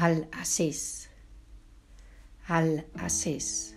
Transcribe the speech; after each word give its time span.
Al-Asís, 0.00 1.10
Al-Asís, 2.46 3.76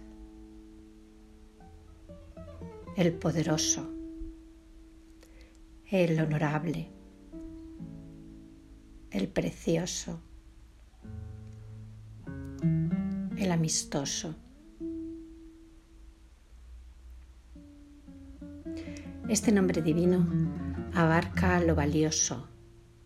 el 2.96 3.14
poderoso, 3.14 3.90
el 5.90 6.20
honorable, 6.20 6.92
el 9.10 9.30
precioso, 9.30 10.22
el 13.36 13.52
amistoso. 13.52 14.36
Este 19.28 19.52
nombre 19.52 19.82
divino 19.82 20.24
abarca 20.94 21.60
lo 21.62 21.74
valioso, 21.74 22.48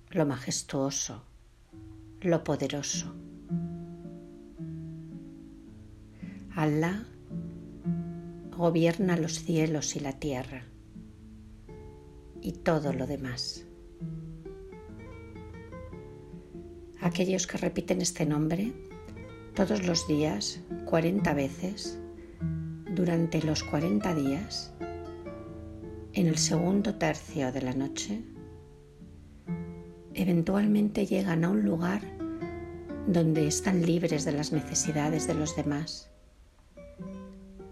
lo 0.09 0.25
majestuoso, 0.25 1.24
lo 2.21 2.43
poderoso. 2.43 3.13
Allah 6.55 7.05
gobierna 8.55 9.17
los 9.17 9.33
cielos 9.33 9.95
y 9.95 9.99
la 9.99 10.13
tierra 10.13 10.63
y 12.41 12.53
todo 12.53 12.93
lo 12.93 13.07
demás. 13.07 13.65
Aquellos 17.01 17.45
que 17.47 17.57
repiten 17.57 18.01
este 18.01 18.25
nombre 18.25 18.73
todos 19.53 19.85
los 19.85 20.07
días, 20.07 20.61
40 20.85 21.33
veces, 21.33 21.99
durante 22.93 23.41
los 23.41 23.63
40 23.63 24.15
días, 24.15 24.73
en 26.13 26.27
el 26.27 26.37
segundo 26.37 26.95
tercio 26.95 27.51
de 27.51 27.61
la 27.61 27.73
noche, 27.73 28.21
eventualmente 30.15 31.05
llegan 31.05 31.43
a 31.43 31.49
un 31.49 31.63
lugar 31.63 32.01
donde 33.07 33.47
están 33.47 33.85
libres 33.85 34.25
de 34.25 34.31
las 34.31 34.51
necesidades 34.51 35.27
de 35.27 35.35
los 35.35 35.55
demás, 35.55 36.09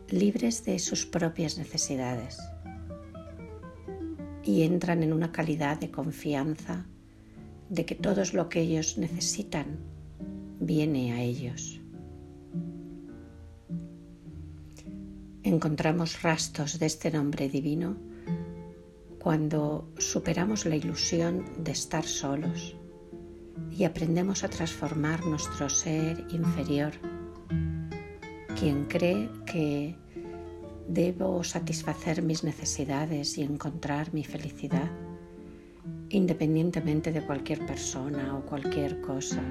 libres 0.10 0.64
de 0.66 0.78
sus 0.78 1.06
propias 1.06 1.58
necesidades 1.58 2.38
y 4.44 4.64
entran 4.64 5.02
en 5.04 5.14
una 5.14 5.32
calidad 5.32 5.80
de 5.80 5.90
confianza 5.90 6.86
de 7.70 7.86
que 7.86 7.96
todo 7.96 8.22
lo 8.34 8.50
que 8.50 8.62
ellos 8.62 8.98
necesitan 8.98 9.80
viene 10.60 11.14
a 11.14 11.22
ellos. 11.22 11.80
Encontramos 15.44 16.22
rastros 16.22 16.78
de 16.78 16.86
este 16.86 17.10
nombre 17.10 17.50
divino 17.50 17.98
cuando 19.24 19.88
superamos 19.98 20.66
la 20.66 20.76
ilusión 20.76 21.46
de 21.64 21.72
estar 21.72 22.04
solos 22.04 22.76
y 23.72 23.86
aprendemos 23.86 24.44
a 24.44 24.50
transformar 24.50 25.26
nuestro 25.26 25.70
ser 25.70 26.26
inferior, 26.32 26.92
quien 28.60 28.84
cree 28.84 29.30
que 29.46 29.96
debo 30.90 31.42
satisfacer 31.46 32.22
mis 32.22 32.44
necesidades 32.44 33.38
y 33.38 33.44
encontrar 33.44 34.14
mi 34.14 34.26
felicidad, 34.26 34.92
independientemente 36.10 37.14
de 37.14 37.26
cualquier 37.26 37.66
persona 37.66 38.36
o 38.36 38.46
cualquier 38.46 39.00
cosa. 39.00 39.42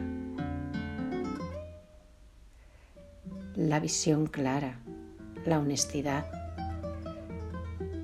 La 3.56 3.80
visión 3.80 4.26
clara, 4.26 4.82
la 5.46 5.58
honestidad, 5.58 6.41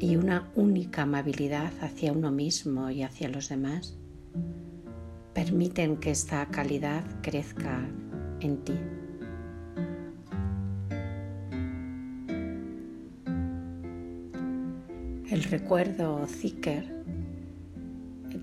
y 0.00 0.16
una 0.16 0.50
única 0.54 1.02
amabilidad 1.02 1.72
hacia 1.80 2.12
uno 2.12 2.30
mismo 2.30 2.90
y 2.90 3.02
hacia 3.02 3.28
los 3.28 3.48
demás 3.48 3.96
permiten 5.34 5.96
que 5.96 6.10
esta 6.10 6.46
calidad 6.46 7.04
crezca 7.22 7.88
en 8.40 8.64
ti. 8.64 8.74
El 15.30 15.42
recuerdo 15.44 16.16
o 16.16 16.26
zikr 16.26 17.04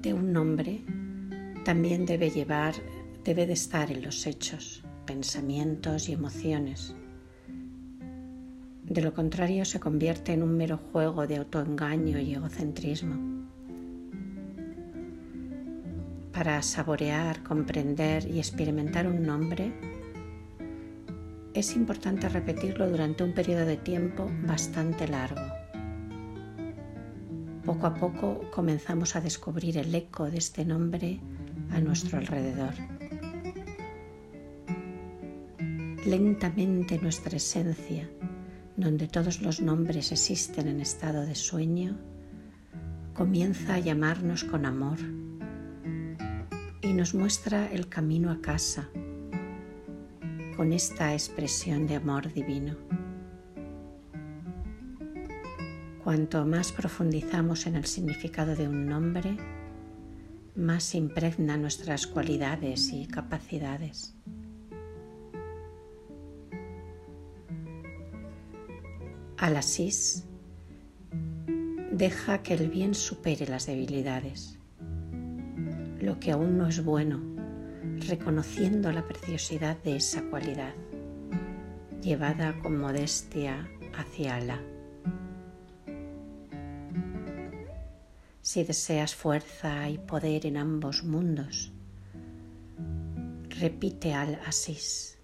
de 0.02 0.14
un 0.14 0.32
nombre 0.32 0.84
también 1.64 2.06
debe 2.06 2.30
llevar, 2.30 2.76
debe 3.24 3.48
de 3.48 3.54
estar 3.54 3.92
en 3.92 4.04
los 4.04 4.28
hechos, 4.28 4.84
pensamientos 5.06 6.10
y 6.10 6.14
emociones 6.14 6.96
de 8.88 9.02
lo 9.02 9.14
contrario 9.14 9.66
se 9.66 9.80
convierte 9.80 10.34
en 10.34 10.44
un 10.44 10.56
mero 10.56 10.78
juego 10.78 11.26
de 11.26 11.38
autoengaño 11.38 12.20
y 12.20 12.34
egocentrismo. 12.34 13.46
Para 16.32 16.62
saborear, 16.62 17.42
comprender 17.44 18.30
y 18.30 18.38
experimentar 18.38 19.08
un 19.08 19.24
nombre, 19.24 19.74
es 21.54 21.76
importante 21.76 22.30
repetirlo 22.30 22.90
durante 22.90 23.24
un 23.24 23.34
periodo 23.34 23.66
de 23.66 23.78
tiempo 23.78 24.30
bastante 24.46 25.08
largo. 25.08 25.42
Poco 27.66 27.88
a 27.88 27.96
poco 27.96 28.42
comenzamos 28.54 29.16
a 29.16 29.22
descubrir 29.22 29.78
el 29.78 29.96
eco 29.96 30.30
de 30.30 30.38
este 30.38 30.64
nombre 30.64 31.20
a 31.72 31.80
nuestro 31.80 32.20
alrededor. 32.20 32.74
Lentamente 36.06 37.00
nuestra 37.00 37.38
esencia 37.38 38.08
donde 38.78 39.08
todos 39.08 39.42
los 39.42 39.62
nombres 39.62 40.12
existen 40.12 40.68
en 40.68 40.82
estado 40.82 41.26
de 41.26 41.36
sueño, 41.36 41.98
comienza 43.14 43.76
a 43.76 43.80
llamarnos 43.80 44.44
con 44.44 44.66
amor 44.66 44.98
y 46.82 46.94
nos 46.94 47.14
muestra 47.14 47.72
el 47.72 47.88
camino 47.88 48.32
a 48.32 48.42
casa 48.42 48.90
con 50.56 50.74
esta 50.74 51.14
expresión 51.14 51.88
de 51.88 51.96
amor 51.96 52.32
divino. 52.32 52.76
Cuanto 56.04 56.46
más 56.46 56.72
profundizamos 56.72 57.66
en 57.66 57.76
el 57.76 57.86
significado 57.86 58.56
de 58.56 58.68
un 58.68 58.86
nombre, 58.86 59.38
más 60.56 60.96
impregna 60.96 61.58
nuestras 61.58 62.08
cualidades 62.08 62.92
y 62.94 63.08
capacidades. 63.08 64.15
Al 69.46 69.58
asís, 69.58 70.26
deja 71.92 72.42
que 72.42 72.56
el 72.56 72.68
bien 72.68 72.96
supere 72.96 73.46
las 73.46 73.68
debilidades, 73.68 74.58
lo 76.02 76.20
que 76.20 76.32
aún 76.32 76.58
no 76.58 76.66
es 76.66 76.84
bueno, 76.84 77.22
reconociendo 78.08 78.92
la 78.92 79.08
preciosidad 79.08 79.78
de 79.84 79.98
esa 79.98 80.24
cualidad, 80.32 80.74
llevada 82.02 82.58
con 82.58 82.80
modestia 82.80 83.70
hacia 83.96 84.38
Alá. 84.38 84.64
Si 88.42 88.64
deseas 88.64 89.14
fuerza 89.14 89.88
y 89.92 90.00
poder 90.00 90.48
en 90.48 90.58
ambos 90.58 91.04
mundos, 91.04 91.72
repite 93.60 94.12
al 94.16 94.40
Asís 94.48 95.15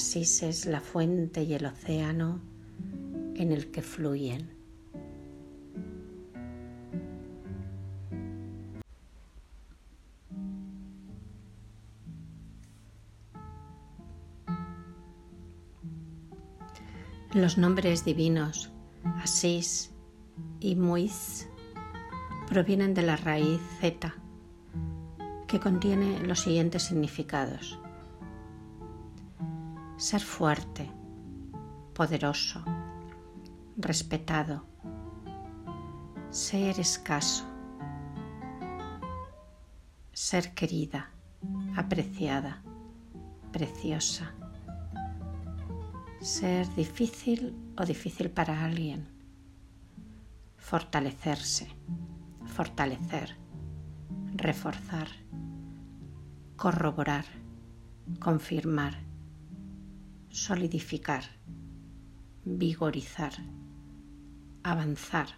Asís 0.00 0.42
es 0.42 0.64
la 0.64 0.80
fuente 0.80 1.42
y 1.42 1.52
el 1.52 1.66
océano 1.66 2.40
en 3.34 3.52
el 3.52 3.70
que 3.70 3.82
fluyen. 3.82 4.50
Los 17.34 17.58
nombres 17.58 18.04
divinos 18.04 18.70
Asís 19.22 19.92
y 20.60 20.76
Muiz 20.76 21.46
provienen 22.48 22.94
de 22.94 23.02
la 23.02 23.16
raíz 23.16 23.60
Z, 23.80 24.14
que 25.46 25.60
contiene 25.60 26.20
los 26.26 26.40
siguientes 26.40 26.84
significados 26.84 27.78
ser 30.00 30.22
fuerte, 30.22 30.90
poderoso, 31.92 32.64
respetado, 33.76 34.64
ser 36.30 36.80
escaso, 36.80 37.44
ser 40.10 40.54
querida, 40.54 41.10
apreciada, 41.76 42.62
preciosa, 43.52 44.32
ser 46.22 46.66
difícil 46.76 47.54
o 47.76 47.84
difícil 47.84 48.30
para 48.30 48.64
alguien, 48.64 49.06
fortalecerse, 50.56 51.68
fortalecer, 52.46 53.36
reforzar, 54.34 55.08
corroborar, 56.56 57.26
confirmar 58.18 59.09
solidificar, 60.30 61.24
vigorizar, 62.44 63.32
avanzar, 64.62 65.28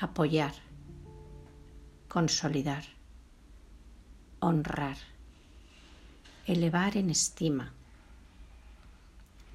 apoyar, 0.00 0.52
consolidar, 2.08 2.84
honrar, 4.40 4.96
elevar 6.46 6.96
en 6.96 7.10
estima, 7.10 7.72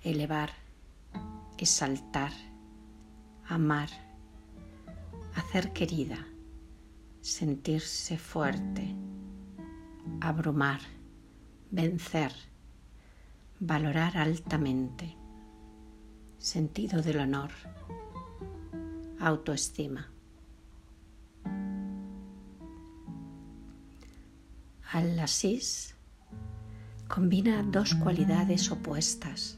elevar, 0.03 0.51
exaltar, 1.57 2.31
amar, 3.47 3.89
hacer 5.35 5.73
querida, 5.73 6.25
sentirse 7.21 8.17
fuerte, 8.17 8.95
abrumar, 10.21 10.81
vencer, 11.71 12.52
valorar 13.65 14.17
altamente, 14.17 15.15
sentido 16.37 17.01
del 17.01 17.19
honor, 17.19 17.51
autoestima. 19.21 20.11
Al 24.91 25.17
Asís 25.17 25.95
combina 27.07 27.63
dos 27.63 27.95
cualidades 27.95 28.69
opuestas, 28.69 29.57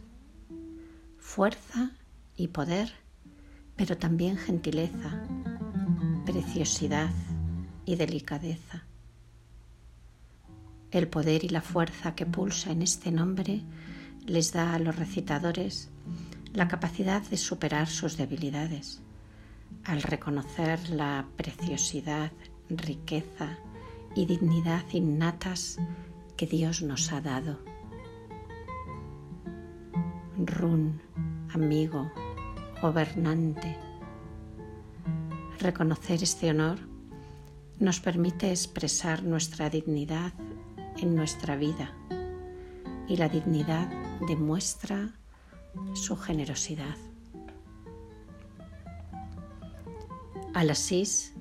fuerza 1.17 1.89
y 2.37 2.49
poder, 2.49 2.93
pero 3.75 3.97
también 3.97 4.37
gentileza, 4.37 5.25
preciosidad 6.27 7.09
y 7.85 7.95
delicadeza. 7.95 8.83
El 10.91 11.07
poder 11.07 11.43
y 11.43 11.49
la 11.49 11.61
fuerza 11.61 12.13
que 12.13 12.27
pulsa 12.27 12.71
en 12.71 12.83
este 12.83 13.11
nombre 13.11 13.63
les 14.25 14.51
da 14.51 14.73
a 14.73 14.79
los 14.79 14.95
recitadores 14.95 15.89
la 16.53 16.67
capacidad 16.67 17.21
de 17.21 17.37
superar 17.37 17.87
sus 17.87 18.17
debilidades, 18.17 19.01
al 19.83 20.01
reconocer 20.01 20.89
la 20.89 21.27
preciosidad, 21.35 22.31
riqueza 22.69 23.57
y 24.15 24.25
dignidad 24.25 24.83
innatas 24.93 25.77
que 26.37 26.47
Dios 26.47 26.81
nos 26.81 27.11
ha 27.11 27.21
dado. 27.21 27.59
Run, 30.37 31.01
amigo, 31.53 32.11
gobernante. 32.81 33.77
Reconocer 35.59 36.23
este 36.23 36.49
honor 36.49 36.79
nos 37.79 37.99
permite 37.99 38.49
expresar 38.49 39.23
nuestra 39.23 39.69
dignidad 39.69 40.33
en 40.97 41.15
nuestra 41.15 41.57
vida 41.57 41.93
y 43.07 43.17
la 43.17 43.29
dignidad 43.29 43.89
demuestra 44.27 45.13
su 45.93 46.15
generosidad. 46.15 46.95
Al 50.53 50.69
Asís 50.69 51.33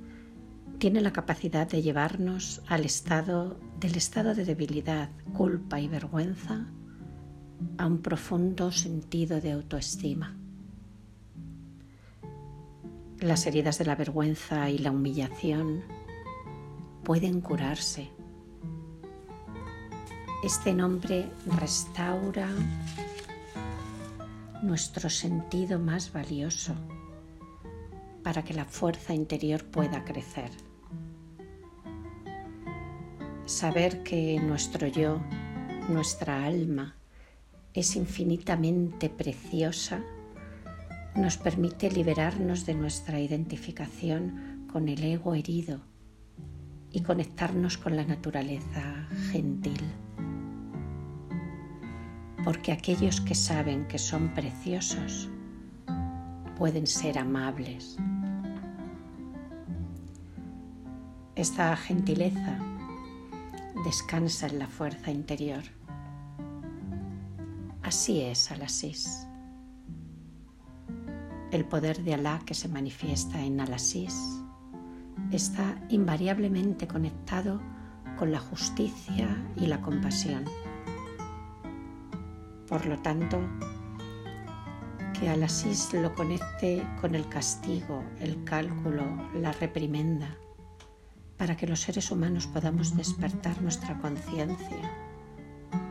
tiene 0.79 1.01
la 1.01 1.13
capacidad 1.13 1.69
de 1.69 1.83
llevarnos 1.83 2.63
al 2.67 2.85
estado 2.85 3.59
del 3.81 3.97
estado 3.97 4.35
de 4.35 4.45
debilidad, 4.45 5.11
culpa 5.35 5.81
y 5.81 5.89
vergüenza 5.89 6.67
a 7.79 7.87
un 7.87 7.99
profundo 8.03 8.73
sentido 8.73 9.41
de 9.41 9.53
autoestima. 9.53 10.37
Las 13.21 13.47
heridas 13.47 13.79
de 13.79 13.85
la 13.85 13.95
vergüenza 13.95 14.71
y 14.71 14.79
la 14.79 14.91
humillación 14.91 15.83
pueden 17.05 17.41
curarse. 17.41 18.11
Este 20.44 20.75
nombre 20.75 21.31
restaura 21.58 22.49
nuestro 24.62 25.08
sentido 25.08 25.79
más 25.79 26.12
valioso 26.12 26.75
para 28.23 28.44
que 28.44 28.55
la 28.55 28.64
fuerza 28.64 29.14
interior 29.14 29.64
pueda 29.64 30.05
crecer 30.05 30.50
saber 33.46 34.02
que 34.02 34.41
nuestro 34.41 34.87
yo, 34.87 35.20
nuestra 35.88 36.44
alma, 36.44 36.96
es 37.73 37.96
infinitamente 37.96 39.08
preciosa, 39.08 40.02
nos 41.14 41.37
permite 41.37 41.91
liberarnos 41.91 42.67
de 42.67 42.75
nuestra 42.75 43.20
identificación 43.20 44.67
con 44.73 44.88
el 44.88 45.02
ego 45.02 45.35
herido 45.35 45.81
y 46.91 47.00
conectarnos 47.00 47.76
con 47.79 47.96
la 47.96 48.05
naturaleza 48.05 49.08
gentil. 49.31 49.81
Porque 52.44 52.73
aquellos 52.73 53.20
que 53.20 53.35
saben 53.35 53.87
que 53.88 53.99
son 53.99 54.35
preciosos 54.35 55.31
pueden 56.56 56.87
ser 56.87 57.19
amables. 57.19 57.96
Esta 61.35 61.75
gentileza 61.76 62.58
descansa 63.85 64.46
en 64.46 64.58
la 64.58 64.69
fuerza 64.69 65.11
interior. 65.11 65.62
Así 67.82 68.20
es 68.20 68.50
Alasís. 68.50 69.26
El 71.50 71.64
poder 71.64 72.02
de 72.02 72.14
Alá 72.14 72.41
que 72.46 72.55
se 72.55 72.69
manifiesta 72.69 73.43
en 73.43 73.61
Alasís 73.61 74.17
está 75.31 75.81
invariablemente 75.88 76.87
conectado 76.87 77.61
con 78.17 78.32
la 78.32 78.41
justicia 78.41 79.29
y 79.56 79.67
la 79.67 79.81
compasión. 79.81 80.44
Por 82.69 82.87
lo 82.87 82.99
tanto, 82.99 83.41
que 85.19 85.29
Alasís 85.29 85.93
lo 85.93 86.15
conecte 86.15 86.83
con 87.01 87.15
el 87.15 87.29
castigo, 87.29 88.03
el 88.21 88.43
cálculo, 88.45 89.05
la 89.35 89.53
reprimenda, 89.53 90.37
para 91.37 91.57
que 91.57 91.67
los 91.67 91.81
seres 91.81 92.11
humanos 92.11 92.47
podamos 92.47 92.97
despertar 92.97 93.61
nuestra 93.61 93.99
conciencia 93.99 94.91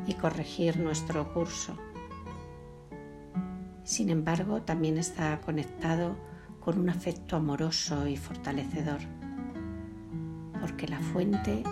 y 0.08 0.14
corregir 0.16 0.78
nuestro 0.80 1.34
curso. 1.34 1.78
Sin 3.84 4.10
embargo, 4.10 4.62
también 4.62 4.98
está 4.98 5.40
conectado 5.42 6.16
con 6.60 6.80
un 6.80 6.90
afecto 6.90 7.36
amoroso 7.36 8.08
y 8.08 8.18
fortalecedor, 8.18 9.00
porque 10.60 10.88
la 10.88 11.00
fuente 11.00 11.64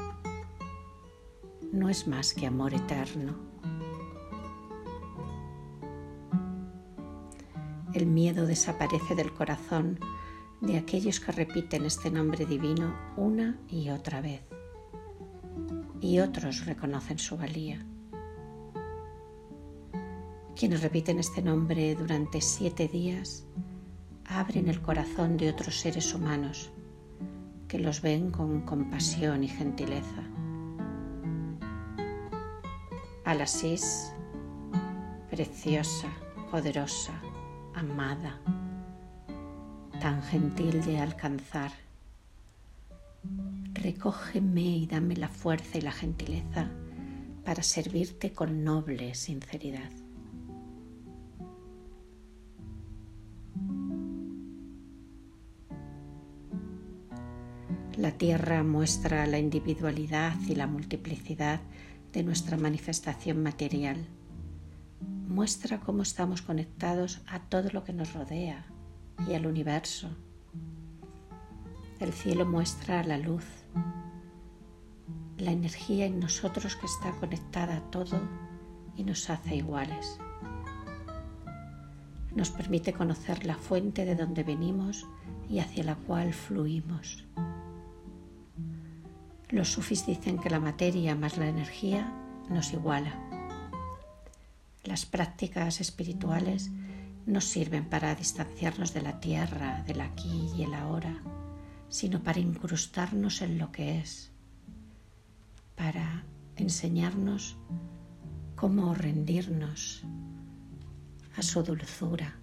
no 1.71 1.89
es 1.89 2.07
más 2.07 2.33
que 2.33 2.47
amor 2.47 2.73
eterno. 2.73 3.50
El 7.93 8.05
miedo 8.05 8.45
desaparece 8.45 9.15
del 9.15 9.33
corazón 9.33 9.99
de 10.61 10.77
aquellos 10.77 11.19
que 11.19 11.33
repiten 11.33 11.85
este 11.85 12.09
nombre 12.09 12.45
divino 12.45 12.95
una 13.17 13.59
y 13.67 13.89
otra 13.89 14.21
vez. 14.21 14.41
Y 15.99 16.19
otros 16.19 16.65
reconocen 16.65 17.19
su 17.19 17.35
valía. 17.35 17.85
Quienes 20.55 20.81
repiten 20.81 21.19
este 21.19 21.41
nombre 21.41 21.95
durante 21.95 22.39
siete 22.39 22.87
días 22.87 23.45
abren 24.25 24.69
el 24.69 24.81
corazón 24.81 25.35
de 25.35 25.49
otros 25.49 25.79
seres 25.79 26.13
humanos 26.13 26.71
que 27.67 27.79
los 27.79 28.01
ven 28.01 28.31
con 28.31 28.61
compasión 28.61 29.43
y 29.43 29.49
gentileza. 29.49 30.23
Alasís, 33.25 34.13
preciosa, 35.29 36.09
poderosa, 36.51 37.13
amada 37.75 38.39
tan 40.01 40.23
gentil 40.23 40.83
de 40.83 40.97
alcanzar. 40.97 41.71
Recógeme 43.73 44.61
y 44.61 44.87
dame 44.87 45.15
la 45.15 45.27
fuerza 45.29 45.77
y 45.77 45.81
la 45.81 45.91
gentileza 45.91 46.71
para 47.45 47.61
servirte 47.61 48.33
con 48.33 48.63
noble 48.63 49.13
sinceridad. 49.13 49.91
La 57.95 58.11
tierra 58.17 58.63
muestra 58.63 59.27
la 59.27 59.37
individualidad 59.37 60.33
y 60.47 60.55
la 60.55 60.65
multiplicidad 60.65 61.61
de 62.11 62.23
nuestra 62.23 62.57
manifestación 62.57 63.43
material. 63.43 64.07
Muestra 65.31 65.79
cómo 65.79 66.01
estamos 66.03 66.41
conectados 66.41 67.21
a 67.25 67.39
todo 67.39 67.69
lo 67.71 67.85
que 67.85 67.93
nos 67.93 68.11
rodea, 68.11 68.65
y 69.29 69.33
al 69.33 69.45
universo. 69.45 70.09
El 72.01 72.11
cielo 72.11 72.45
muestra 72.45 73.01
la 73.05 73.17
luz, 73.17 73.45
la 75.37 75.51
energía 75.51 76.05
en 76.05 76.19
nosotros 76.19 76.75
que 76.75 76.85
está 76.85 77.11
conectada 77.11 77.77
a 77.77 77.91
todo 77.91 78.19
y 78.97 79.05
nos 79.05 79.29
hace 79.29 79.55
iguales. 79.55 80.19
Nos 82.35 82.49
permite 82.49 82.91
conocer 82.91 83.45
la 83.45 83.55
fuente 83.55 84.03
de 84.03 84.15
donde 84.15 84.43
venimos 84.43 85.07
y 85.49 85.59
hacia 85.59 85.85
la 85.85 85.95
cual 85.95 86.33
fluimos. 86.33 87.25
Los 89.47 89.69
sufis 89.69 90.05
dicen 90.05 90.39
que 90.39 90.49
la 90.49 90.59
materia 90.59 91.15
más 91.15 91.37
la 91.37 91.47
energía 91.47 92.13
nos 92.49 92.73
iguala. 92.73 93.40
Las 94.83 95.05
prácticas 95.05 95.79
espirituales 95.79 96.71
no 97.25 97.39
sirven 97.39 97.85
para 97.87 98.15
distanciarnos 98.15 98.93
de 98.93 99.01
la 99.01 99.19
tierra, 99.19 99.83
del 99.83 100.01
aquí 100.01 100.49
y 100.55 100.63
el 100.63 100.73
ahora, 100.73 101.21
sino 101.89 102.23
para 102.23 102.39
incrustarnos 102.39 103.41
en 103.41 103.57
lo 103.59 103.71
que 103.71 103.99
es, 103.99 104.31
para 105.75 106.25
enseñarnos 106.55 107.57
cómo 108.55 108.93
rendirnos 108.95 110.03
a 111.35 111.41
su 111.41 111.63
dulzura. 111.63 112.37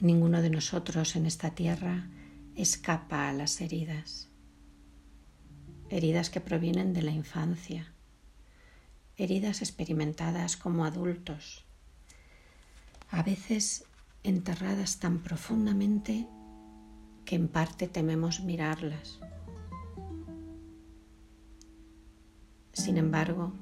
Ninguno 0.00 0.42
de 0.42 0.50
nosotros 0.50 1.16
en 1.16 1.26
esta 1.26 1.50
tierra 1.50 2.08
escapa 2.54 3.28
a 3.28 3.32
las 3.32 3.60
heridas, 3.60 4.28
heridas 5.90 6.30
que 6.30 6.40
provienen 6.40 6.92
de 6.92 7.02
la 7.02 7.10
infancia, 7.10 7.92
heridas 9.18 9.60
experimentadas 9.60 10.56
como 10.56 10.84
adultos, 10.84 11.64
a 13.10 13.22
veces 13.22 13.84
enterradas 14.22 15.00
tan 15.00 15.18
profundamente 15.18 16.28
que 17.24 17.36
en 17.36 17.48
parte 17.48 17.88
tememos 17.88 18.40
mirarlas. 18.40 19.18
Sin 22.72 22.96
embargo, 22.96 23.52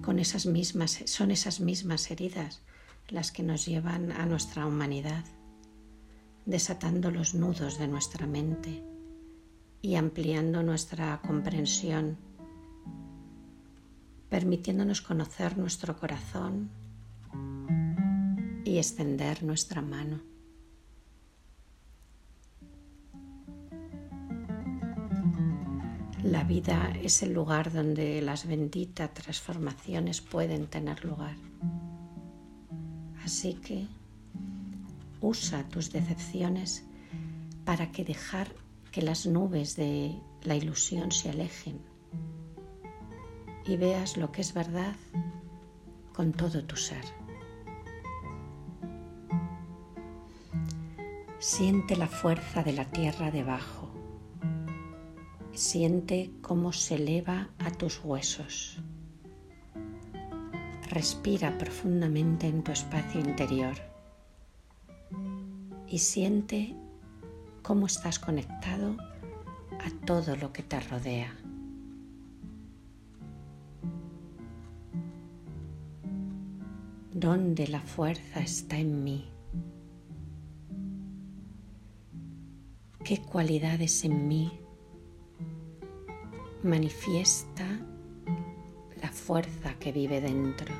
con 0.00 0.20
esas 0.20 0.46
mismas, 0.46 1.02
son 1.06 1.32
esas 1.32 1.60
mismas 1.60 2.10
heridas 2.10 2.62
las 3.08 3.32
que 3.32 3.42
nos 3.42 3.66
llevan 3.66 4.12
a 4.12 4.26
nuestra 4.26 4.64
humanidad, 4.64 5.24
desatando 6.46 7.10
los 7.10 7.34
nudos 7.34 7.78
de 7.78 7.88
nuestra 7.88 8.26
mente 8.26 8.84
y 9.82 9.96
ampliando 9.96 10.62
nuestra 10.62 11.20
comprensión, 11.20 12.16
permitiéndonos 14.32 15.02
conocer 15.02 15.58
nuestro 15.58 15.94
corazón 15.94 16.70
y 18.64 18.78
extender 18.78 19.42
nuestra 19.42 19.82
mano. 19.82 20.22
La 26.24 26.44
vida 26.44 26.94
es 27.02 27.22
el 27.22 27.34
lugar 27.34 27.74
donde 27.74 28.22
las 28.22 28.46
benditas 28.46 29.12
transformaciones 29.12 30.22
pueden 30.22 30.66
tener 30.66 31.04
lugar. 31.04 31.36
Así 33.22 33.52
que 33.52 33.86
usa 35.20 35.68
tus 35.68 35.92
decepciones 35.92 36.84
para 37.66 37.92
que 37.92 38.02
dejar 38.02 38.48
que 38.92 39.02
las 39.02 39.26
nubes 39.26 39.76
de 39.76 40.18
la 40.42 40.56
ilusión 40.56 41.12
se 41.12 41.28
alejen 41.28 41.91
y 43.66 43.76
veas 43.76 44.16
lo 44.16 44.32
que 44.32 44.40
es 44.40 44.54
verdad 44.54 44.96
con 46.14 46.32
todo 46.32 46.64
tu 46.64 46.76
ser. 46.76 47.04
Siente 51.38 51.96
la 51.96 52.06
fuerza 52.06 52.62
de 52.62 52.72
la 52.72 52.84
tierra 52.84 53.30
debajo. 53.30 53.90
Siente 55.52 56.30
cómo 56.40 56.72
se 56.72 56.94
eleva 56.94 57.48
a 57.58 57.70
tus 57.72 58.00
huesos. 58.04 58.78
Respira 60.88 61.58
profundamente 61.58 62.46
en 62.46 62.62
tu 62.62 62.70
espacio 62.70 63.20
interior 63.20 63.74
y 65.88 65.98
siente 65.98 66.76
cómo 67.62 67.86
estás 67.86 68.18
conectado 68.18 68.96
a 69.80 70.06
todo 70.06 70.36
lo 70.36 70.52
que 70.52 70.62
te 70.62 70.80
rodea. 70.80 71.41
¿Dónde 77.22 77.68
la 77.68 77.80
fuerza 77.80 78.40
está 78.40 78.76
en 78.76 79.02
mí? 79.02 79.30
¿Qué 83.02 83.22
cualidades 83.22 84.04
en 84.04 84.28
mí 84.28 84.52
manifiesta 86.62 87.64
fuerza 89.12 89.74
que 89.78 89.92
vive 89.92 90.20
dentro. 90.20 90.74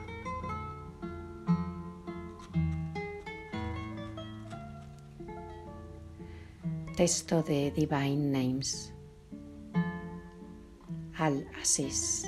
Texto 6.96 7.42
de 7.42 7.70
Divine 7.70 8.16
Names. 8.16 8.92
Al 11.16 11.46
Asís. 11.60 12.24